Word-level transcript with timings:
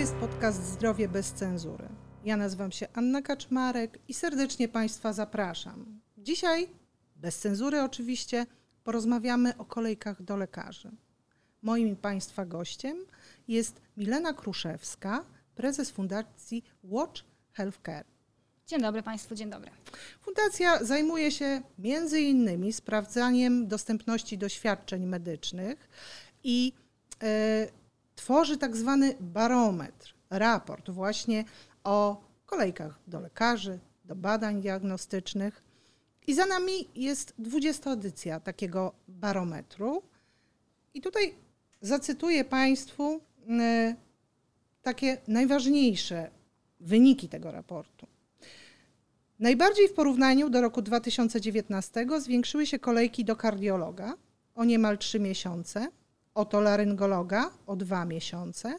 jest 0.00 0.14
podcast 0.14 0.64
Zdrowie 0.64 1.08
bez 1.08 1.32
cenzury. 1.32 1.88
Ja 2.24 2.36
nazywam 2.36 2.72
się 2.72 2.88
Anna 2.94 3.22
Kaczmarek 3.22 3.98
i 4.08 4.14
serdecznie 4.14 4.68
Państwa 4.68 5.12
zapraszam. 5.12 6.00
Dzisiaj, 6.18 6.68
bez 7.16 7.38
cenzury 7.38 7.82
oczywiście, 7.82 8.46
porozmawiamy 8.84 9.56
o 9.56 9.64
kolejkach 9.64 10.22
do 10.22 10.36
lekarzy. 10.36 10.90
Moim 11.62 11.96
Państwa 11.96 12.46
gościem 12.46 12.96
jest 13.48 13.80
Milena 13.96 14.32
Kruszewska, 14.32 15.24
prezes 15.54 15.90
Fundacji 15.90 16.64
Watch 16.82 17.22
Healthcare. 17.52 18.04
Dzień 18.66 18.80
dobry 18.80 19.02
Państwu, 19.02 19.34
dzień 19.34 19.50
dobry. 19.50 19.70
Fundacja 20.20 20.84
zajmuje 20.84 21.30
się 21.32 21.62
między 21.78 22.20
innymi 22.20 22.72
sprawdzaniem 22.72 23.68
dostępności 23.68 24.38
do 24.38 24.48
świadczeń 24.48 25.06
medycznych 25.06 25.88
i 26.44 26.72
e, 27.22 27.79
tworzy 28.20 28.56
tak 28.56 28.76
zwany 28.76 29.14
barometr, 29.20 30.14
raport 30.30 30.90
właśnie 30.90 31.44
o 31.84 32.24
kolejkach 32.46 33.00
do 33.06 33.20
lekarzy, 33.20 33.78
do 34.04 34.16
badań 34.16 34.60
diagnostycznych. 34.60 35.62
I 36.26 36.34
za 36.34 36.46
nami 36.46 36.88
jest 36.94 37.34
20 37.38 37.90
edycja 37.90 38.40
takiego 38.40 38.92
barometru. 39.08 40.02
I 40.94 41.00
tutaj 41.00 41.34
zacytuję 41.80 42.44
Państwu 42.44 43.20
e, 43.48 43.94
takie 44.82 45.18
najważniejsze 45.28 46.30
wyniki 46.80 47.28
tego 47.28 47.52
raportu. 47.52 48.06
Najbardziej 49.38 49.88
w 49.88 49.92
porównaniu 49.92 50.50
do 50.50 50.60
roku 50.60 50.82
2019 50.82 52.06
zwiększyły 52.18 52.66
się 52.66 52.78
kolejki 52.78 53.24
do 53.24 53.36
kardiologa 53.36 54.14
o 54.54 54.64
niemal 54.64 54.98
3 54.98 55.20
miesiące, 55.20 55.88
otolaryngologa 56.34 57.50
o 57.66 57.76
2 57.76 58.04
miesiące, 58.04 58.76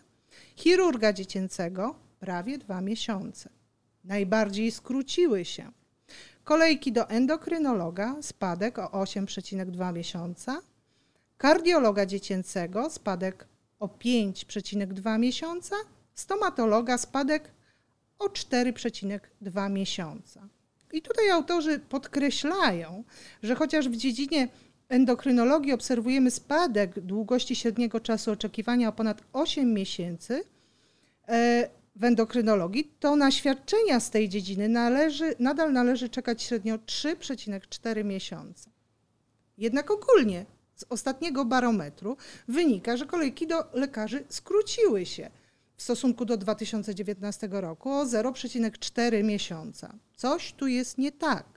chirurga 0.55 1.13
dziecięcego 1.13 1.95
prawie 2.19 2.57
2 2.57 2.81
miesiące. 2.81 3.49
Najbardziej 4.03 4.71
skróciły 4.71 5.45
się 5.45 5.71
kolejki 6.43 6.91
do 6.91 7.09
endokrynologa 7.09 8.15
spadek 8.21 8.79
o 8.79 8.87
8,2 8.87 9.93
miesiąca, 9.93 10.61
kardiologa 11.37 12.05
dziecięcego 12.05 12.89
spadek 12.89 13.47
o 13.79 13.87
5,2 13.87 15.19
miesiąca, 15.19 15.75
stomatologa 16.13 16.97
spadek 16.97 17.51
o 18.19 18.25
4,2 18.25 19.71
miesiąca. 19.71 20.47
I 20.93 21.01
tutaj 21.01 21.29
autorzy 21.29 21.79
podkreślają, 21.79 23.03
że 23.43 23.55
chociaż 23.55 23.89
w 23.89 23.95
dziedzinie 23.95 24.47
endokrynologii 24.91 25.73
obserwujemy 25.73 26.31
spadek 26.31 26.99
długości 26.99 27.55
średniego 27.55 27.99
czasu 27.99 28.31
oczekiwania 28.31 28.89
o 28.89 28.91
ponad 28.91 29.21
8 29.33 29.73
miesięcy 29.73 30.43
e, 31.27 31.69
w 31.95 32.03
endokrynologii, 32.03 32.91
to 32.99 33.15
na 33.15 33.31
świadczenia 33.31 33.99
z 33.99 34.09
tej 34.09 34.29
dziedziny 34.29 34.69
należy, 34.69 35.35
nadal 35.39 35.73
należy 35.73 36.09
czekać 36.09 36.43
średnio 36.43 36.77
3,4 36.77 38.05
miesiące. 38.05 38.69
Jednak 39.57 39.91
ogólnie 39.91 40.45
z 40.75 40.85
ostatniego 40.89 41.45
barometru 41.45 42.17
wynika, 42.47 42.97
że 42.97 43.05
kolejki 43.05 43.47
do 43.47 43.63
lekarzy 43.73 44.23
skróciły 44.29 45.05
się 45.05 45.29
w 45.75 45.83
stosunku 45.83 46.25
do 46.25 46.37
2019 46.37 47.47
roku 47.51 47.91
o 47.91 48.05
0,4 48.05 49.23
miesiąca. 49.23 49.93
Coś 50.15 50.53
tu 50.53 50.67
jest 50.67 50.97
nie 50.97 51.11
tak. 51.11 51.50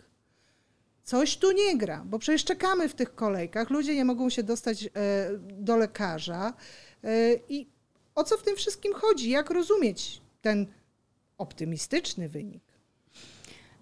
Coś 1.04 1.36
tu 1.36 1.52
nie 1.52 1.76
gra, 1.76 2.02
bo 2.04 2.18
przecież 2.18 2.44
czekamy 2.44 2.88
w 2.88 2.94
tych 2.94 3.14
kolejkach, 3.14 3.70
ludzie 3.70 3.94
nie 3.94 4.04
mogą 4.04 4.30
się 4.30 4.42
dostać 4.42 4.84
e, 4.84 4.88
do 5.38 5.76
lekarza. 5.76 6.52
E, 7.04 7.08
I 7.48 7.68
o 8.14 8.24
co 8.24 8.36
w 8.36 8.42
tym 8.42 8.56
wszystkim 8.56 8.94
chodzi? 8.94 9.30
Jak 9.30 9.50
rozumieć 9.50 10.20
ten 10.40 10.66
optymistyczny 11.38 12.28
wynik? 12.28 12.62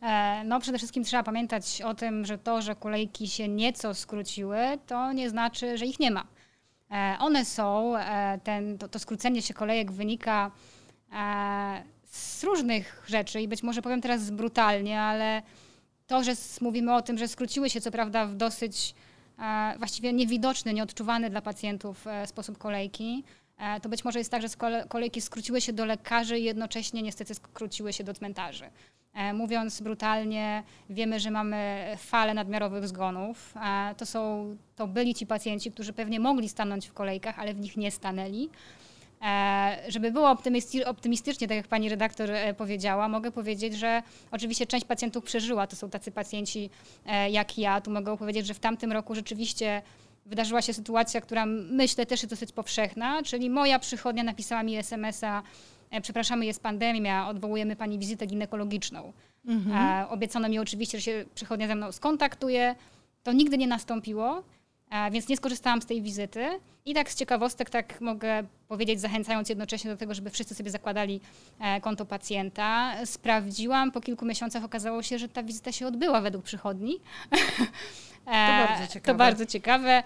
E, 0.02 0.42
no, 0.44 0.60
przede 0.60 0.78
wszystkim 0.78 1.04
trzeba 1.04 1.22
pamiętać 1.22 1.82
o 1.82 1.94
tym, 1.94 2.24
że 2.24 2.38
to, 2.38 2.62
że 2.62 2.76
kolejki 2.76 3.28
się 3.28 3.48
nieco 3.48 3.94
skróciły, 3.94 4.58
to 4.86 5.12
nie 5.12 5.30
znaczy, 5.30 5.78
że 5.78 5.86
ich 5.86 6.00
nie 6.00 6.10
ma. 6.10 6.26
One 7.18 7.44
są, 7.44 7.94
ten, 8.44 8.78
to, 8.78 8.88
to 8.88 8.98
skrócenie 8.98 9.42
się 9.42 9.54
kolejek 9.54 9.92
wynika 9.92 10.50
z 12.04 12.44
różnych 12.44 13.02
rzeczy 13.06 13.40
i 13.40 13.48
być 13.48 13.62
może 13.62 13.82
powiem 13.82 14.00
teraz 14.00 14.30
brutalnie, 14.30 15.00
ale 15.00 15.42
to, 16.12 16.24
że 16.24 16.32
mówimy 16.60 16.94
o 16.94 17.02
tym, 17.02 17.18
że 17.18 17.28
skróciły 17.28 17.70
się 17.70 17.80
co 17.80 17.90
prawda 17.90 18.26
w 18.26 18.34
dosyć 18.34 18.94
właściwie 19.78 20.12
niewidoczny, 20.12 20.74
nieodczuwany 20.74 21.30
dla 21.30 21.42
pacjentów 21.42 22.04
sposób 22.26 22.58
kolejki, 22.58 23.24
to 23.82 23.88
być 23.88 24.04
może 24.04 24.18
jest 24.18 24.30
tak, 24.30 24.42
że 24.42 24.48
kolejki 24.88 25.20
skróciły 25.20 25.60
się 25.60 25.72
do 25.72 25.84
lekarzy 25.84 26.38
i 26.38 26.44
jednocześnie 26.44 27.02
niestety 27.02 27.34
skróciły 27.34 27.92
się 27.92 28.04
do 28.04 28.14
cmentarzy. 28.14 28.64
E, 29.14 29.32
mówiąc 29.32 29.80
brutalnie, 29.80 30.62
wiemy, 30.90 31.20
że 31.20 31.30
mamy 31.30 31.84
falę 31.98 32.34
nadmiarowych 32.34 32.88
zgonów. 32.88 33.54
E, 33.56 33.94
to, 33.94 34.06
są, 34.06 34.56
to 34.76 34.86
byli 34.86 35.14
ci 35.14 35.26
pacjenci, 35.26 35.72
którzy 35.72 35.92
pewnie 35.92 36.20
mogli 36.20 36.48
stanąć 36.48 36.86
w 36.88 36.92
kolejkach, 36.92 37.38
ale 37.38 37.54
w 37.54 37.60
nich 37.60 37.76
nie 37.76 37.90
stanęli. 37.90 38.50
E, 39.22 39.82
żeby 39.88 40.10
było 40.10 40.36
optymistycznie, 40.86 41.48
tak 41.48 41.56
jak 41.56 41.68
pani 41.68 41.88
redaktor 41.88 42.30
powiedziała, 42.56 43.08
mogę 43.08 43.30
powiedzieć, 43.30 43.74
że 43.74 44.02
oczywiście 44.30 44.66
część 44.66 44.84
pacjentów 44.84 45.24
przeżyła. 45.24 45.66
To 45.66 45.76
są 45.76 45.90
tacy 45.90 46.12
pacjenci 46.12 46.70
jak 47.30 47.58
ja. 47.58 47.80
Tu 47.80 47.90
mogę 47.90 48.16
powiedzieć, 48.16 48.46
że 48.46 48.54
w 48.54 48.60
tamtym 48.60 48.92
roku 48.92 49.14
rzeczywiście 49.14 49.82
wydarzyła 50.26 50.62
się 50.62 50.72
sytuacja, 50.72 51.20
która 51.20 51.46
myślę 51.46 52.06
też 52.06 52.22
jest 52.22 52.32
dosyć 52.32 52.52
powszechna, 52.52 53.22
czyli 53.22 53.50
moja 53.50 53.78
przychodnia 53.78 54.22
napisała 54.22 54.62
mi 54.62 54.76
SMS-a 54.76 55.42
E, 55.92 56.00
przepraszamy, 56.00 56.46
jest 56.46 56.62
pandemia, 56.62 57.28
odwołujemy 57.28 57.76
pani 57.76 57.98
wizytę 57.98 58.26
ginekologiczną. 58.26 59.12
Mhm. 59.46 59.76
E, 59.76 60.08
obiecano 60.08 60.48
mi 60.48 60.58
oczywiście, 60.58 60.98
że 60.98 61.04
się 61.04 61.24
przychodnia 61.34 61.66
ze 61.66 61.74
mną 61.74 61.92
skontaktuje. 61.92 62.74
To 63.22 63.32
nigdy 63.32 63.58
nie 63.58 63.66
nastąpiło, 63.66 64.38
e, 64.38 64.42
więc 65.12 65.28
nie 65.28 65.36
skorzystałam 65.36 65.82
z 65.82 65.86
tej 65.86 66.02
wizyty. 66.02 66.60
I 66.84 66.94
tak 66.94 67.10
z 67.10 67.14
ciekawostek 67.14 67.70
tak 67.70 68.00
mogę 68.00 68.42
powiedzieć, 68.68 69.00
zachęcając 69.00 69.48
jednocześnie 69.48 69.90
do 69.90 69.96
tego, 69.96 70.14
żeby 70.14 70.30
wszyscy 70.30 70.54
sobie 70.54 70.70
zakładali 70.70 71.20
konto 71.82 72.04
pacjenta. 72.04 72.94
Sprawdziłam, 73.06 73.92
po 73.92 74.00
kilku 74.00 74.24
miesiącach 74.24 74.64
okazało 74.64 75.02
się, 75.02 75.18
że 75.18 75.28
ta 75.28 75.42
wizyta 75.42 75.72
się 75.72 75.86
odbyła 75.86 76.20
według 76.20 76.44
przychodni. 76.44 77.00
To 78.24 78.30
bardzo 78.30 78.86
ciekawe. 78.86 79.12
To 79.12 79.14
bardzo 79.14 79.46
ciekawe, 79.46 80.02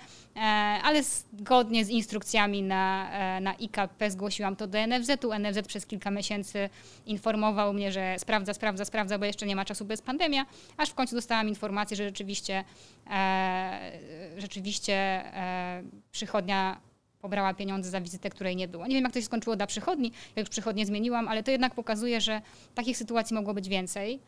ale 0.82 1.02
zgodnie 1.02 1.84
z 1.84 1.88
instrukcjami 1.88 2.62
na, 2.62 3.10
e, 3.12 3.40
na 3.40 3.54
IKP 3.54 4.10
zgłosiłam 4.10 4.56
to 4.56 4.66
do 4.66 4.78
NFZ-u. 4.78 5.32
NFZ 5.32 5.66
przez 5.66 5.86
kilka 5.86 6.10
miesięcy 6.10 6.70
informował 7.06 7.72
mnie, 7.72 7.92
że 7.92 8.16
sprawdza, 8.18 8.54
sprawdza, 8.54 8.84
sprawdza, 8.84 9.18
bo 9.18 9.24
jeszcze 9.24 9.46
nie 9.46 9.56
ma 9.56 9.64
czasu 9.64 9.84
bez 9.84 10.02
pandemia, 10.02 10.46
aż 10.76 10.88
w 10.88 10.94
końcu 10.94 11.14
dostałam 11.14 11.48
informację, 11.48 11.96
że 11.96 12.04
rzeczywiście, 12.04 12.64
e, 13.10 13.92
rzeczywiście 14.36 14.94
e, 14.94 15.82
przychodnia 16.10 16.80
pobrała 17.20 17.54
pieniądze 17.54 17.90
za 17.90 18.00
wizytę, 18.00 18.30
której 18.30 18.56
nie 18.56 18.68
było. 18.68 18.86
Nie 18.86 18.94
wiem, 18.94 19.04
jak 19.04 19.12
to 19.12 19.20
się 19.20 19.26
skończyło 19.26 19.56
dla 19.56 19.66
przychodni, 19.66 20.12
jak 20.36 20.46
już 20.46 20.48
przychodnie 20.48 20.86
zmieniłam, 20.86 21.28
ale 21.28 21.42
to 21.42 21.50
jednak 21.50 21.74
pokazuje, 21.74 22.20
że 22.20 22.40
takich 22.74 22.96
sytuacji 22.96 23.34
mogło 23.34 23.54
być 23.54 23.68
więcej. 23.68 24.20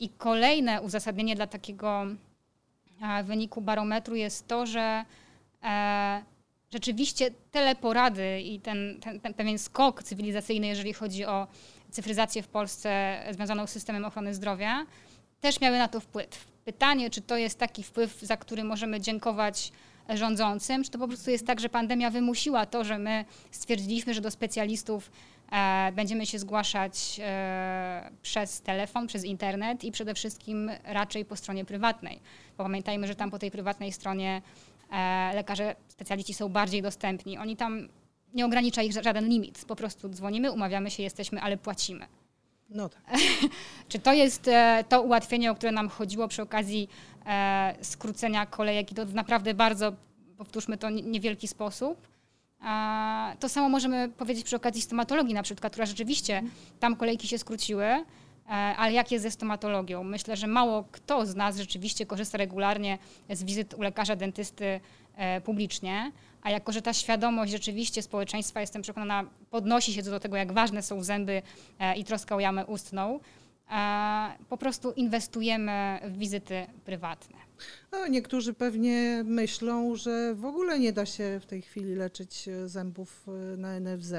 I 0.00 0.08
kolejne 0.08 0.82
uzasadnienie 0.82 1.36
dla 1.36 1.46
takiego 1.46 2.06
wyniku 3.24 3.60
barometru 3.60 4.14
jest 4.14 4.48
to, 4.48 4.66
że 4.66 5.04
e, 5.62 6.22
rzeczywiście 6.72 7.30
teleporady 7.50 8.40
i 8.40 8.60
ten, 8.60 9.00
ten, 9.00 9.20
ten 9.20 9.34
pewien 9.34 9.58
skok 9.58 10.02
cywilizacyjny, 10.02 10.66
jeżeli 10.66 10.92
chodzi 10.92 11.24
o 11.24 11.46
cyfryzację 11.90 12.42
w 12.42 12.48
Polsce 12.48 13.20
związaną 13.30 13.66
z 13.66 13.70
systemem 13.70 14.04
ochrony 14.04 14.34
zdrowia, 14.34 14.86
też 15.40 15.60
miały 15.60 15.78
na 15.78 15.88
to 15.88 16.00
wpływ. 16.00 16.46
Pytanie, 16.64 17.10
czy 17.10 17.20
to 17.20 17.36
jest 17.36 17.58
taki 17.58 17.82
wpływ, 17.82 18.20
za 18.20 18.36
który 18.36 18.64
możemy 18.64 19.00
dziękować 19.00 19.72
rządzącym, 20.08 20.84
czy 20.84 20.90
to 20.90 20.98
po 20.98 21.08
prostu 21.08 21.30
jest 21.30 21.46
tak, 21.46 21.60
że 21.60 21.68
pandemia 21.68 22.10
wymusiła 22.10 22.66
to, 22.66 22.84
że 22.84 22.98
my 22.98 23.24
stwierdziliśmy, 23.50 24.14
że 24.14 24.20
do 24.20 24.30
specjalistów 24.30 25.10
będziemy 25.92 26.26
się 26.26 26.38
zgłaszać 26.38 27.20
e, 27.22 28.10
przez 28.22 28.60
telefon, 28.60 29.06
przez 29.06 29.24
internet 29.24 29.84
i 29.84 29.92
przede 29.92 30.14
wszystkim 30.14 30.70
raczej 30.84 31.24
po 31.24 31.36
stronie 31.36 31.64
prywatnej. 31.64 32.20
Bo 32.58 32.64
pamiętajmy, 32.64 33.06
że 33.06 33.14
tam 33.14 33.30
po 33.30 33.38
tej 33.38 33.50
prywatnej 33.50 33.92
stronie 33.92 34.42
e, 34.92 35.32
lekarze, 35.34 35.76
specjaliści 35.88 36.34
są 36.34 36.48
bardziej 36.48 36.82
dostępni. 36.82 37.38
Oni 37.38 37.56
tam 37.56 37.88
nie 38.34 38.46
ogranicza 38.46 38.82
ich 38.82 38.92
żaden 38.92 39.28
limit. 39.28 39.64
Po 39.64 39.76
prostu 39.76 40.08
dzwonimy, 40.08 40.52
umawiamy 40.52 40.90
się, 40.90 41.02
jesteśmy, 41.02 41.40
ale 41.40 41.56
płacimy. 41.56 42.06
No 42.70 42.88
tak. 42.88 43.02
Czy 43.88 43.98
to 43.98 44.12
jest 44.12 44.48
e, 44.48 44.84
to 44.88 45.02
ułatwienie, 45.02 45.50
o 45.50 45.54
które 45.54 45.72
nam 45.72 45.88
chodziło 45.88 46.28
przy 46.28 46.42
okazji 46.42 46.88
e, 47.26 47.74
skrócenia 47.80 48.46
kolejek 48.46 48.92
i 48.92 48.94
to 48.94 49.06
w 49.06 49.14
naprawdę 49.14 49.54
bardzo, 49.54 49.92
powtórzmy 50.36 50.78
to, 50.78 50.90
niewielki 50.90 51.48
sposób? 51.48 52.11
To 53.40 53.48
samo 53.48 53.68
możemy 53.68 54.08
powiedzieć 54.08 54.44
przy 54.44 54.56
okazji 54.56 54.82
stomatologii 54.82 55.34
na 55.34 55.42
przykład, 55.42 55.72
która 55.72 55.86
rzeczywiście 55.86 56.42
tam 56.80 56.96
kolejki 56.96 57.28
się 57.28 57.38
skróciły, 57.38 58.04
ale 58.76 58.92
jak 58.92 59.12
jest 59.12 59.22
ze 59.22 59.30
stomatologią? 59.30 60.04
Myślę, 60.04 60.36
że 60.36 60.46
mało 60.46 60.84
kto 60.92 61.26
z 61.26 61.34
nas 61.34 61.56
rzeczywiście 61.56 62.06
korzysta 62.06 62.38
regularnie 62.38 62.98
z 63.30 63.44
wizyt 63.44 63.74
u 63.74 63.82
lekarza 63.82 64.16
dentysty 64.16 64.80
publicznie, 65.44 66.12
a 66.42 66.50
jako, 66.50 66.72
że 66.72 66.82
ta 66.82 66.92
świadomość 66.92 67.52
rzeczywiście 67.52 68.02
społeczeństwa, 68.02 68.60
jestem 68.60 68.82
przekonana, 68.82 69.24
podnosi 69.50 69.92
się 69.92 70.02
do 70.02 70.20
tego, 70.20 70.36
jak 70.36 70.52
ważne 70.52 70.82
są 70.82 71.02
zęby 71.02 71.42
i 71.96 72.04
troska 72.04 72.36
o 72.36 72.40
jamę 72.40 72.66
ustną, 72.66 73.20
po 74.48 74.56
prostu 74.56 74.92
inwestujemy 74.92 76.00
w 76.04 76.18
wizyty 76.18 76.66
prywatne. 76.84 77.38
No, 77.92 78.06
niektórzy 78.06 78.54
pewnie 78.54 79.22
myślą, 79.24 79.96
że 79.96 80.34
w 80.34 80.44
ogóle 80.44 80.78
nie 80.78 80.92
da 80.92 81.06
się 81.06 81.40
w 81.42 81.46
tej 81.46 81.62
chwili 81.62 81.94
leczyć 81.94 82.48
zębów 82.66 83.26
na 83.56 83.80
NFZ. 83.80 84.14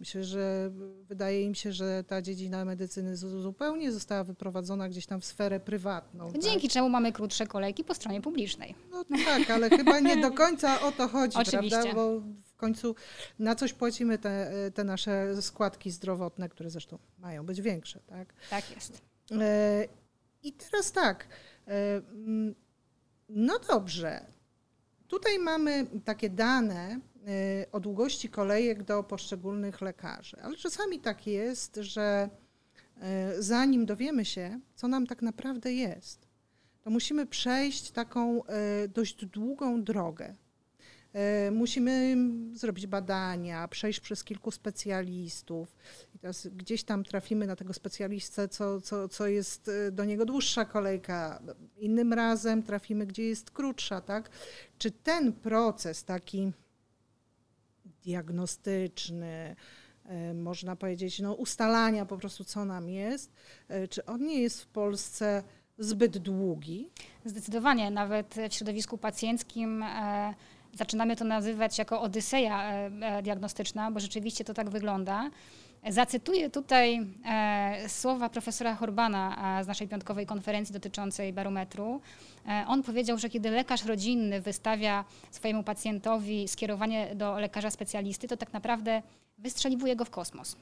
Myślę, 0.00 0.24
że 0.24 0.70
wydaje 1.02 1.42
im 1.42 1.54
się, 1.54 1.72
że 1.72 2.04
ta 2.04 2.22
dziedzina 2.22 2.64
medycyny 2.64 3.16
zupełnie 3.16 3.92
została 3.92 4.24
wyprowadzona 4.24 4.88
gdzieś 4.88 5.06
tam 5.06 5.20
w 5.20 5.24
sferę 5.24 5.60
prywatną. 5.60 6.32
Dzięki 6.32 6.68
tak? 6.68 6.72
czemu 6.72 6.88
mamy 6.88 7.12
krótsze 7.12 7.46
kolejki 7.46 7.84
po 7.84 7.94
stronie 7.94 8.20
publicznej. 8.20 8.74
No 8.90 9.04
tak, 9.24 9.50
ale 9.50 9.70
chyba 9.70 10.00
nie 10.00 10.16
do 10.16 10.30
końca 10.30 10.80
o 10.80 10.92
to 10.92 11.08
chodzi, 11.08 11.38
Oczywiście. 11.38 11.70
prawda? 11.70 11.94
Bo 11.94 12.20
w 12.44 12.56
końcu 12.56 12.94
na 13.38 13.54
coś 13.54 13.72
płacimy 13.72 14.18
te, 14.18 14.52
te 14.74 14.84
nasze 14.84 15.42
składki 15.42 15.90
zdrowotne, 15.90 16.48
które 16.48 16.70
zresztą 16.70 16.98
mają 17.18 17.46
być 17.46 17.60
większe, 17.60 18.00
tak? 18.06 18.34
Tak 18.50 18.70
jest. 18.70 19.02
E, 19.40 19.88
I 20.44 20.52
teraz 20.52 20.92
tak. 20.92 21.28
E, 21.68 22.00
no 23.28 23.58
dobrze. 23.58 24.26
Tutaj 25.08 25.38
mamy 25.38 25.86
takie 26.04 26.30
dane 26.30 27.00
Y, 27.28 27.70
o 27.72 27.80
długości 27.80 28.28
kolejek 28.28 28.82
do 28.82 29.02
poszczególnych 29.02 29.80
lekarzy. 29.80 30.36
Ale 30.42 30.56
czasami 30.56 31.00
tak 31.00 31.26
jest, 31.26 31.76
że 31.76 32.28
y, 33.38 33.42
zanim 33.42 33.86
dowiemy 33.86 34.24
się, 34.24 34.60
co 34.74 34.88
nam 34.88 35.06
tak 35.06 35.22
naprawdę 35.22 35.72
jest, 35.72 36.28
to 36.82 36.90
musimy 36.90 37.26
przejść 37.26 37.90
taką 37.90 38.42
dość 38.88 39.26
długą 39.26 39.84
drogę. 39.84 40.34
Musimy 41.52 42.16
zrobić 42.52 42.86
badania, 42.86 43.68
przejść 43.68 44.00
przez 44.00 44.24
kilku 44.24 44.50
specjalistów. 44.50 45.76
I 46.14 46.18
teraz 46.18 46.46
gdzieś 46.46 46.84
tam 46.84 47.04
trafimy 47.04 47.46
na 47.46 47.56
tego 47.56 47.72
specjalistę, 47.72 48.48
co, 48.48 48.80
co, 48.80 49.08
co 49.08 49.26
jest 49.26 49.70
do 49.92 50.04
niego 50.04 50.24
dłuższa 50.24 50.64
kolejka. 50.64 51.42
Innym 51.76 52.12
razem 52.12 52.62
trafimy, 52.62 53.06
gdzie 53.06 53.22
jest 53.22 53.50
krótsza, 53.50 54.00
tak? 54.00 54.30
Czy 54.78 54.90
ten 54.90 55.32
proces 55.32 56.04
taki 56.04 56.52
diagnostyczny, 58.04 59.56
e, 60.04 60.34
można 60.34 60.76
powiedzieć, 60.76 61.20
no, 61.20 61.34
ustalania 61.34 62.06
po 62.06 62.16
prostu, 62.16 62.44
co 62.44 62.64
nam 62.64 62.88
jest, 62.88 63.32
e, 63.68 63.88
czy 63.88 64.04
on 64.04 64.26
nie 64.26 64.42
jest 64.42 64.62
w 64.62 64.66
Polsce 64.66 65.42
zbyt 65.78 66.18
długi? 66.18 66.90
Zdecydowanie, 67.24 67.90
nawet 67.90 68.34
w 68.50 68.54
środowisku 68.54 68.98
pacjenckim 68.98 69.82
e, 69.82 70.34
zaczynamy 70.74 71.16
to 71.16 71.24
nazywać 71.24 71.78
jako 71.78 72.00
odyseja 72.00 72.72
diagnostyczna, 73.22 73.90
bo 73.90 74.00
rzeczywiście 74.00 74.44
to 74.44 74.54
tak 74.54 74.70
wygląda. 74.70 75.30
Zacytuję 75.88 76.50
tutaj 76.50 77.06
e, 77.24 77.88
słowa 77.88 78.28
profesora 78.28 78.74
Horbana 78.74 79.60
z 79.64 79.66
naszej 79.66 79.88
piątkowej 79.88 80.26
konferencji 80.26 80.72
dotyczącej 80.72 81.32
barometru. 81.32 82.00
E, 82.48 82.64
on 82.68 82.82
powiedział, 82.82 83.18
że 83.18 83.30
kiedy 83.30 83.50
lekarz 83.50 83.84
rodzinny 83.84 84.40
wystawia 84.40 85.04
swojemu 85.30 85.62
pacjentowi 85.62 86.48
skierowanie 86.48 87.14
do 87.14 87.38
lekarza 87.38 87.70
specjalisty, 87.70 88.28
to 88.28 88.36
tak 88.36 88.52
naprawdę 88.52 89.02
wystrzeliwuje 89.38 89.96
go 89.96 90.04
w 90.04 90.10
kosmos. 90.10 90.56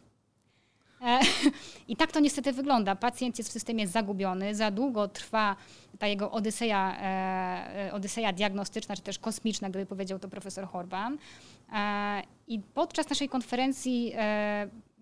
E, 1.03 1.21
I 1.89 1.97
tak 1.97 2.13
to 2.13 2.21
niestety 2.21 2.53
wygląda. 2.53 2.97
Pacjent 2.97 3.39
jest 3.39 3.51
w 3.51 3.53
systemie 3.53 3.89
zagubiony, 3.89 4.55
za 4.55 4.71
długo 4.71 5.09
trwa 5.09 5.57
ta 5.99 6.07
jego 6.07 6.31
odyseja, 6.31 6.97
e, 7.01 7.91
odyseja 7.93 8.33
diagnostyczna, 8.33 8.97
czy 8.97 9.03
też 9.03 9.19
kosmiczna, 9.19 9.71
gdyby 9.71 9.87
powiedział 9.87 10.19
to 10.19 10.29
profesor 10.29 10.67
Horban. 10.67 11.19
E, 11.73 12.23
I 12.49 12.59
podczas 12.59 13.09
naszej 13.09 13.29
konferencji 13.29 14.13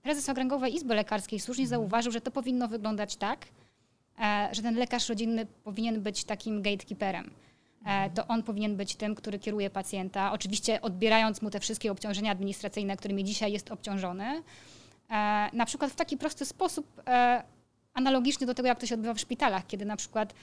prezes 0.02 0.28
Okręgowej 0.28 0.74
Izby 0.74 0.94
Lekarskiej 0.94 1.40
słusznie 1.40 1.64
mhm. 1.64 1.80
zauważył, 1.80 2.12
że 2.12 2.20
to 2.20 2.30
powinno 2.30 2.68
wyglądać 2.68 3.16
tak, 3.16 3.46
że 4.52 4.62
ten 4.62 4.76
lekarz 4.76 5.08
rodzinny 5.08 5.46
powinien 5.64 6.02
być 6.02 6.24
takim 6.24 6.62
gatekeeperem. 6.62 7.30
Mhm. 7.80 8.10
To 8.10 8.26
on 8.26 8.42
powinien 8.42 8.76
być 8.76 8.96
tym, 8.96 9.14
który 9.14 9.38
kieruje 9.38 9.70
pacjenta, 9.70 10.32
oczywiście 10.32 10.80
odbierając 10.80 11.42
mu 11.42 11.50
te 11.50 11.60
wszystkie 11.60 11.92
obciążenia 11.92 12.32
administracyjne, 12.32 12.96
którymi 12.96 13.24
dzisiaj 13.24 13.52
jest 13.52 13.70
obciążony. 13.70 14.42
E, 15.10 15.50
na 15.52 15.66
przykład 15.66 15.90
w 15.90 15.96
taki 15.96 16.16
prosty 16.16 16.44
sposób, 16.44 17.02
analogiczny 17.94 18.46
do 18.46 18.54
tego, 18.54 18.68
jak 18.68 18.80
to 18.80 18.86
się 18.86 18.94
odbywa 18.94 19.14
w 19.14 19.20
szpitalach, 19.20 19.66
kiedy 19.66 19.84
na 19.84 19.96
przykład 19.96 20.34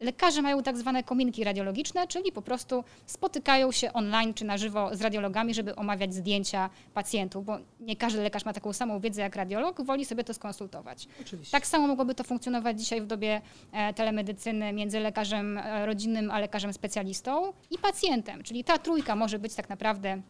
Lekarze 0.00 0.42
mają 0.42 0.62
tak 0.62 0.78
zwane 0.78 1.02
kominki 1.02 1.44
radiologiczne, 1.44 2.06
czyli 2.06 2.32
po 2.32 2.42
prostu 2.42 2.84
spotykają 3.06 3.72
się 3.72 3.92
online 3.92 4.34
czy 4.34 4.44
na 4.44 4.58
żywo 4.58 4.96
z 4.96 5.00
radiologami, 5.00 5.54
żeby 5.54 5.76
omawiać 5.76 6.14
zdjęcia 6.14 6.70
pacjentów, 6.94 7.44
bo 7.44 7.58
nie 7.80 7.96
każdy 7.96 8.22
lekarz 8.22 8.44
ma 8.44 8.52
taką 8.52 8.72
samą 8.72 9.00
wiedzę 9.00 9.22
jak 9.22 9.36
radiolog, 9.36 9.82
woli 9.82 10.04
sobie 10.04 10.24
to 10.24 10.34
skonsultować. 10.34 11.08
Oczywiście. 11.20 11.52
Tak 11.52 11.66
samo 11.66 11.86
mogłoby 11.86 12.14
to 12.14 12.24
funkcjonować 12.24 12.80
dzisiaj 12.80 13.00
w 13.00 13.06
dobie 13.06 13.40
e, 13.72 13.94
telemedycyny 13.94 14.72
między 14.72 15.00
lekarzem 15.00 15.58
e, 15.58 15.86
rodzinnym 15.86 16.30
a 16.30 16.38
lekarzem 16.38 16.72
specjalistą 16.72 17.52
i 17.70 17.78
pacjentem, 17.78 18.42
czyli 18.42 18.64
ta 18.64 18.78
trójka 18.78 19.16
może 19.16 19.38
być 19.38 19.54
tak 19.54 19.68
naprawdę 19.68 20.22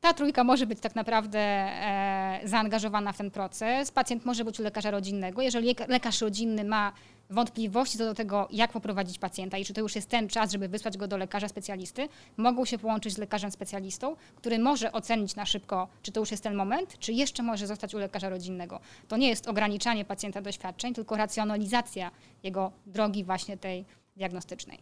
ta 0.00 0.14
trójka 0.14 0.44
może 0.44 0.66
być 0.66 0.80
tak 0.80 0.94
naprawdę 0.94 1.38
e, 1.38 2.40
zaangażowana 2.44 3.12
w 3.12 3.16
ten 3.16 3.30
proces. 3.30 3.90
Pacjent 3.90 4.24
może 4.24 4.44
być 4.44 4.60
u 4.60 4.62
lekarza 4.62 4.90
rodzinnego. 4.90 5.42
Jeżeli 5.42 5.76
lekarz 5.88 6.20
rodzinny 6.20 6.64
ma 6.64 6.92
wątpliwości 7.30 7.98
co 7.98 8.04
do 8.04 8.14
tego, 8.14 8.48
jak 8.50 8.72
poprowadzić 8.72 9.18
pacjenta 9.18 9.58
i 9.58 9.64
czy 9.64 9.74
to 9.74 9.80
już 9.80 9.96
jest 9.96 10.08
ten 10.08 10.28
czas, 10.28 10.52
żeby 10.52 10.68
wysłać 10.68 10.96
go 10.96 11.08
do 11.08 11.16
lekarza 11.16 11.48
specjalisty, 11.48 12.08
mogą 12.36 12.64
się 12.64 12.78
połączyć 12.78 13.14
z 13.14 13.18
lekarzem 13.18 13.50
specjalistą, 13.50 14.16
który 14.36 14.58
może 14.58 14.92
ocenić 14.92 15.36
na 15.36 15.46
szybko, 15.46 15.88
czy 16.02 16.12
to 16.12 16.20
już 16.20 16.30
jest 16.30 16.42
ten 16.42 16.54
moment, 16.54 16.98
czy 16.98 17.12
jeszcze 17.12 17.42
może 17.42 17.66
zostać 17.66 17.94
u 17.94 17.98
lekarza 17.98 18.28
rodzinnego. 18.28 18.80
To 19.08 19.16
nie 19.16 19.28
jest 19.28 19.48
ograniczanie 19.48 20.04
pacjenta 20.04 20.40
doświadczeń, 20.40 20.94
tylko 20.94 21.16
racjonalizacja 21.16 22.10
jego 22.42 22.72
drogi 22.86 23.24
właśnie 23.24 23.56
tej 23.56 23.84
diagnostycznej. 24.16 24.78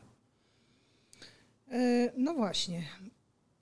E, 1.71 1.79
no 2.17 2.35
właśnie. 2.35 2.83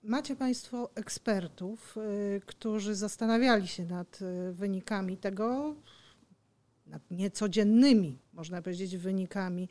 Macie 0.07 0.35
Państwo 0.35 0.89
ekspertów, 0.95 1.97
e, 1.97 2.39
którzy 2.39 2.95
zastanawiali 2.95 3.67
się 3.67 3.85
nad 3.85 4.19
e, 4.21 4.51
wynikami 4.51 5.17
tego, 5.17 5.75
nad 6.85 7.11
niecodziennymi, 7.11 8.17
można 8.33 8.61
powiedzieć, 8.61 8.97
wynikami 8.97 9.69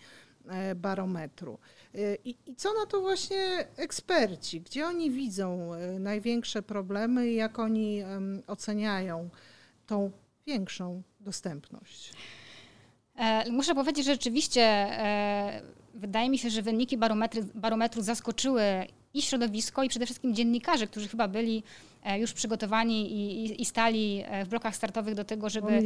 e, 0.48 0.74
barometru. 0.74 1.58
E, 1.94 2.14
I, 2.14 2.36
I, 2.46 2.56
co 2.56 2.74
na 2.74 2.86
to 2.86 3.00
właśnie 3.00 3.66
eksperci? 3.76 4.60
Gdzie 4.60 4.86
oni 4.86 5.10
widzą 5.10 5.74
e, 5.74 5.98
największe 5.98 6.62
problemy 6.62 7.28
i 7.28 7.34
jak 7.34 7.58
oni 7.58 8.02
oceniają 8.46 9.28
tą 9.86 10.10
większą 10.46 11.02
dostępność? 11.20 12.12
Muszę 13.50 13.74
powiedzieć, 13.74 14.06
że 14.06 14.12
rzeczywiście 14.12 14.88
wydaje 15.94 16.30
mi 16.30 16.38
się, 16.38 16.50
że 16.50 16.62
wyniki 16.62 16.98
barometru 17.54 18.02
zaskoczyły 18.02 18.62
i 19.16 19.22
środowisko, 19.22 19.82
i 19.82 19.88
przede 19.88 20.06
wszystkim 20.06 20.34
dziennikarzy, 20.34 20.86
którzy 20.86 21.08
chyba 21.08 21.28
byli 21.28 21.62
e, 22.04 22.18
już 22.18 22.32
przygotowani 22.32 23.12
i, 23.12 23.62
i, 23.62 23.64
stali 23.64 24.22
e, 24.26 24.44
w 24.44 24.48
blokach 24.48 24.76
startowych 24.76 25.14
do 25.14 25.24
tego, 25.24 25.50
żeby, 25.50 25.82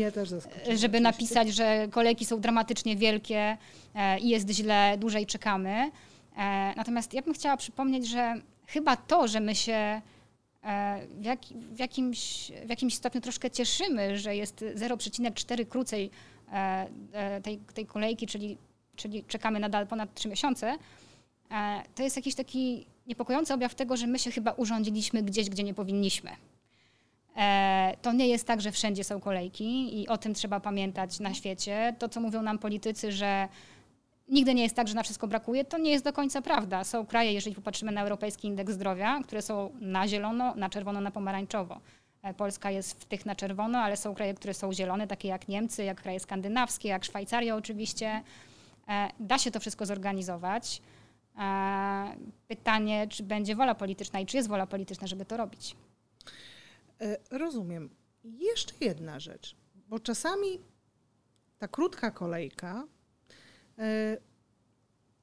żeby 0.77 1.01
napisać, 1.01 1.49
że 1.55 1.89
kolejki 1.91 2.25
są 2.25 2.41
dramatycznie 2.41 2.97
wielkie 2.97 3.57
e, 3.95 4.19
i 4.19 4.29
jest 4.29 4.51
źle, 4.51 4.97
dłużej 4.99 5.27
czekamy. 5.27 5.91
Natomiast 6.77 7.15
ja 7.15 7.23
bym 7.23 7.35
chciała 7.35 7.57
przypomnieć, 7.57 8.09
że 8.09 8.35
chyba 8.67 8.97
to, 8.97 9.29
że 9.29 9.41
my 9.41 9.55
się 9.55 10.01
w, 11.21 11.25
jak, 11.25 11.41
w, 11.73 11.79
jakimś, 11.79 12.53
w 12.67 12.71
jakimś 12.71 12.95
stopniu 12.95 13.21
troszkę 13.21 13.51
cieszymy, 13.51 14.19
że 14.19 14.37
jest 14.37 14.65
0,4 14.75 15.69
krócej 15.69 16.11
tej, 17.43 17.59
tej 17.59 17.87
kolejki, 17.87 18.27
czyli, 18.27 18.57
czyli 18.97 19.25
czekamy 19.25 19.61
nadal 19.61 19.87
ponad 19.87 20.15
3 20.15 20.29
miesiące, 20.29 20.77
to 21.95 22.03
jest 22.03 22.17
jakiś 22.17 22.35
taki 22.35 22.87
niepokojący 23.07 23.55
objaw 23.55 23.75
tego, 23.75 23.97
że 23.97 24.07
my 24.07 24.19
się 24.19 24.31
chyba 24.31 24.53
urządziliśmy 24.53 25.23
gdzieś, 25.23 25.51
gdzie 25.51 25.63
nie 25.63 25.75
powinniśmy. 25.75 26.31
E, 27.37 27.97
to 28.03 28.13
nie 28.13 28.29
jest 28.29 28.47
tak, 28.47 28.61
że 28.61 28.73
wszędzie 28.73 29.05
są 29.05 29.21
kolejki 29.21 30.01
i 30.01 30.09
o 30.09 30.19
tym 30.19 30.35
trzeba 30.35 30.61
pamiętać 30.61 31.21
na 31.21 31.35
świecie. 31.35 31.95
To, 31.99 32.09
co 32.09 32.21
mówią 32.21 32.43
nam 32.43 32.59
politycy, 32.59 33.13
że 33.13 33.49
nigdy 34.29 34.55
nie 34.55 34.63
jest 34.63 34.77
tak, 34.77 34.89
że 34.89 34.95
na 34.95 35.03
wszystko 35.03 35.29
brakuje, 35.29 35.65
to 35.65 35.79
nie 35.79 35.91
jest 35.91 36.05
do 36.05 36.13
końca 36.13 36.43
prawda. 36.43 36.85
Są 36.85 37.07
kraje, 37.07 37.33
jeżeli 37.33 37.57
popatrzymy 37.57 37.93
na 37.93 38.03
Europejski 38.03 38.49
Indeks 38.49 38.73
Zdrowia, 38.73 39.21
które 39.25 39.43
są 39.43 39.71
na 39.81 40.09
zielono, 40.09 40.55
na 40.55 40.71
czerwono, 40.71 41.01
na 41.01 41.11
pomarańczowo. 41.11 41.81
E, 42.23 42.35
Polska 42.35 42.71
jest 42.71 43.01
w 43.01 43.05
tych 43.05 43.27
na 43.27 43.35
czerwono, 43.35 43.79
ale 43.79 43.97
są 43.97 44.15
kraje, 44.15 44.35
które 44.35 44.55
są 44.55 44.73
zielone, 44.73 45.07
takie 45.07 45.29
jak 45.29 45.49
Niemcy, 45.49 45.85
jak 45.85 46.03
kraje 46.03 46.21
skandynawskie, 46.21 46.89
jak 46.89 47.05
Szwajcaria 47.05 47.57
oczywiście. 47.57 48.23
E, 48.89 49.09
da 49.21 49.39
się 49.39 49.51
to 49.51 49.61
wszystko 49.61 49.87
zorganizować. 49.87 50.83
Pytanie, 52.49 53.07
czy 53.11 53.23
będzie 53.23 53.57
wola 53.57 53.75
polityczna 53.75 54.21
i 54.21 54.27
czy 54.27 54.37
jest 54.37 54.49
wola 54.49 54.67
polityczna, 54.67 55.07
żeby 55.07 55.25
to 55.25 55.37
robić? 55.37 55.77
E, 57.01 57.17
rozumiem. 57.31 57.91
Jeszcze 58.25 58.75
jedna 58.81 59.21
rzecz, 59.21 59.57
bo 59.89 59.99
czasami 59.99 60.61
ta 61.59 61.69
krótka 61.69 62.11
kolejka 62.11 62.87
e, 63.79 64.17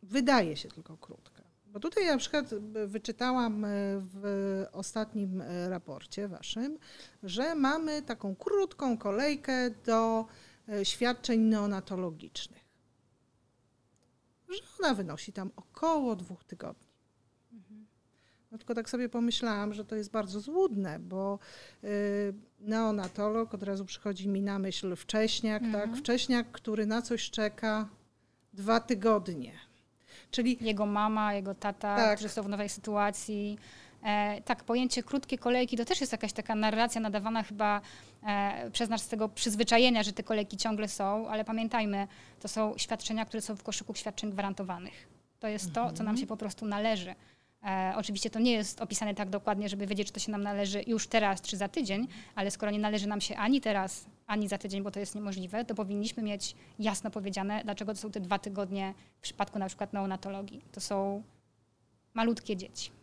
wydaje 0.04 0.58
się 0.58 0.70
tylko 0.70 0.98
krótka. 0.98 1.44
Bo 1.66 1.80
tutaj 1.80 2.06
na 2.06 2.18
przykład 2.18 2.56
wyczytałam 2.86 3.66
e, 3.66 3.70
w 4.00 4.66
ostatnim 4.72 5.42
e, 5.42 5.70
raporcie 5.70 6.28
waszym, 6.28 6.80
że 7.24 7.56
mamy 7.56 8.02
taką 8.02 8.36
krótką 8.36 8.98
kolejkę 8.98 9.70
do 9.70 10.26
świadczeń 10.84 11.40
neonatologicznych. 11.42 12.67
Że 14.50 14.60
ona 14.80 14.94
wynosi 14.94 15.34
tam 15.34 15.51
około 15.56 16.16
dwóch 16.16 16.44
tygodni. 16.44 16.88
No 18.51 18.58
tylko 18.58 18.75
tak 18.75 18.89
sobie 18.89 19.10
pomyślałam, 19.10 19.74
że 19.74 19.86
to 19.86 19.96
jest 19.96 20.12
bardzo 20.12 20.39
złudne, 20.39 21.00
bo 21.00 21.39
y, 21.84 22.34
neonatolog 22.60 23.54
od 23.54 23.63
razu 23.63 23.86
przychodzi 23.86 24.30
mi 24.30 24.42
na 24.42 24.60
myśl 24.60 24.96
wcześniak, 24.96 25.62
tak? 25.62 25.74
mhm. 25.74 25.89
tak? 25.89 26.00
Wcześniak, 26.00 26.51
który 26.51 26.86
na 26.86 27.01
coś 27.01 27.30
czeka 27.30 27.89
dwa 28.54 28.80
tygodnie. 28.80 29.51
Czyli 30.32 30.58
jego 30.62 30.86
mama, 30.86 31.34
jego 31.34 31.56
tata, 31.56 31.96
tak. 31.96 32.18
którzy 32.18 32.30
są 32.30 32.44
w 32.44 32.50
nowej 32.50 32.70
sytuacji. 32.70 33.58
E, 34.04 34.42
tak, 34.42 34.63
pojęcie 34.63 35.04
krótkie 35.04 35.38
kolejki 35.38 35.77
to 35.77 35.86
też 35.86 36.01
jest 36.01 36.12
jakaś 36.12 36.34
taka 36.34 36.56
narracja 36.56 37.01
nadawana 37.01 37.44
chyba 37.44 37.82
e, 38.24 38.72
przez 38.72 38.89
nas 38.89 39.01
z 39.01 39.08
tego 39.08 39.30
przyzwyczajenia, 39.30 40.04
że 40.04 40.13
te 40.13 40.24
kolejki 40.24 40.58
ciągle 40.58 40.88
są, 40.88 41.27
ale 41.27 41.46
pamiętajmy, 41.46 42.08
to 42.39 42.48
są 42.48 42.77
świadczenia, 42.77 43.25
które 43.25 43.42
są 43.42 43.56
w 43.56 43.63
koszyku 43.63 43.96
świadczeń 43.96 44.32
gwarantowanych. 44.32 45.08
To 45.39 45.48
jest 45.48 45.74
to, 45.74 45.86
co 45.86 46.04
nam 46.04 46.08
mhm. 46.08 46.18
się 46.18 46.27
po 46.27 46.38
prostu 46.38 46.66
należy. 46.66 47.16
E, 47.63 47.94
oczywiście 47.96 48.30
to 48.30 48.39
nie 48.39 48.51
jest 48.51 48.82
opisane 48.82 49.16
tak 49.16 49.30
dokładnie, 49.30 49.70
żeby 49.70 49.88
wiedzieć, 49.88 50.08
czy 50.08 50.13
to 50.13 50.20
się 50.20 50.32
nam 50.32 50.44
należy 50.44 50.84
już 50.88 51.08
teraz, 51.08 51.42
czy 51.42 51.58
za 51.58 51.68
tydzień, 51.68 52.08
ale 52.36 52.51
skoro 52.51 52.72
nie 52.72 52.80
należy 52.80 53.08
nam 53.08 53.22
się 53.22 53.36
ani 53.36 53.62
teraz, 53.62 54.06
ani 54.27 54.48
za 54.48 54.58
tydzień, 54.58 54.84
bo 54.84 54.92
to 54.92 55.00
jest 55.00 55.16
niemożliwe, 55.16 55.66
to 55.66 55.75
powinniśmy 55.75 56.24
mieć 56.24 56.56
jasno 56.80 57.12
powiedziane, 57.12 57.62
dlaczego 57.63 57.94
to 57.94 58.00
są 58.00 58.12
te 58.12 58.20
dwa 58.20 58.39
tygodnie 58.39 58.94
w 59.18 59.22
przypadku 59.22 59.60
na 59.60 59.68
przykład 59.68 59.94
neonatologii. 59.94 60.62
To 60.72 60.82
są 60.82 61.24
malutkie 62.13 62.56
dzieci. 62.56 62.97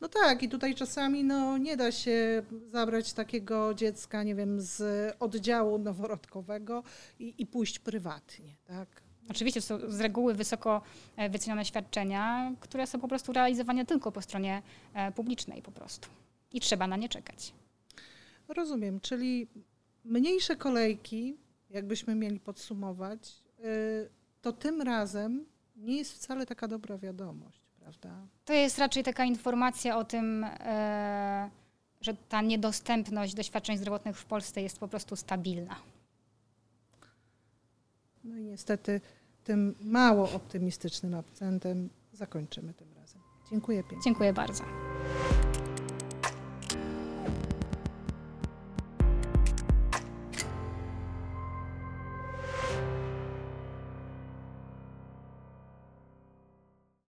No 0.00 0.08
tak, 0.08 0.42
i 0.42 0.48
tutaj 0.48 0.74
czasami 0.74 1.24
no, 1.24 1.58
nie 1.58 1.76
da 1.76 1.92
się 1.92 2.42
zabrać 2.70 3.12
takiego 3.12 3.74
dziecka, 3.74 4.22
nie 4.22 4.34
wiem, 4.34 4.60
z 4.60 4.82
oddziału 5.20 5.78
noworodkowego 5.78 6.82
i, 7.18 7.34
i 7.38 7.46
pójść 7.46 7.78
prywatnie, 7.78 8.56
tak? 8.64 8.88
Oczywiście 9.30 9.60
to 9.60 9.66
są 9.66 9.90
z 9.90 10.00
reguły 10.00 10.34
wysoko 10.34 10.82
e, 11.16 11.30
wycenione 11.30 11.64
świadczenia, 11.64 12.52
które 12.60 12.86
są 12.86 13.00
po 13.00 13.08
prostu 13.08 13.32
realizowane 13.32 13.86
tylko 13.86 14.12
po 14.12 14.22
stronie 14.22 14.62
e, 14.94 15.12
publicznej 15.12 15.62
po 15.62 15.72
prostu. 15.72 16.08
I 16.52 16.60
trzeba 16.60 16.86
na 16.86 16.96
nie 16.96 17.08
czekać. 17.08 17.52
Rozumiem, 18.48 19.00
czyli 19.00 19.48
mniejsze 20.04 20.56
kolejki, 20.56 21.36
jakbyśmy 21.70 22.14
mieli 22.14 22.40
podsumować, 22.40 23.42
y, 23.60 24.08
to 24.42 24.52
tym 24.52 24.82
razem 24.82 25.46
nie 25.76 25.96
jest 25.96 26.12
wcale 26.12 26.46
taka 26.46 26.68
dobra 26.68 26.98
wiadomość, 26.98 27.63
prawda? 27.84 28.26
To 28.44 28.52
jest 28.52 28.78
raczej 28.78 29.02
taka 29.02 29.24
informacja 29.24 29.98
o 29.98 30.04
tym, 30.04 30.44
e, 30.44 31.50
że 32.00 32.14
ta 32.28 32.42
niedostępność 32.42 33.34
do 33.34 33.42
świadczeń 33.42 33.78
zdrowotnych 33.78 34.18
w 34.18 34.24
Polsce 34.24 34.62
jest 34.62 34.78
po 34.78 34.88
prostu 34.88 35.16
stabilna. 35.16 35.76
No 38.24 38.36
i 38.36 38.42
niestety 38.42 39.00
tym 39.44 39.74
mało 39.80 40.32
optymistycznym 40.32 41.14
akcentem 41.14 41.90
zakończymy 42.12 42.74
tym 42.74 42.88
razem. 42.94 43.22
Dziękuję 43.50 43.82
pięknie. 43.82 44.04
Dziękuję 44.04 44.32
bardzo. 44.32 44.93